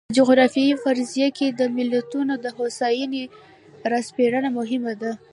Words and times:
په 0.09 0.15
جغرافیوي 0.19 0.75
فرضیه 0.83 1.29
کې 1.37 1.47
د 1.49 1.61
ملتونو 1.77 2.33
د 2.39 2.45
هوساینې 2.57 3.23
را 3.91 3.99
سپړنه 4.07 4.49
مهمه 4.57 4.93
ده. 5.01 5.11